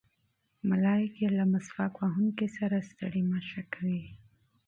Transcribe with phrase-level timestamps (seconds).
[0.69, 4.03] ملایکې له مسواک وهونکي سره ستړې مه شي کوي.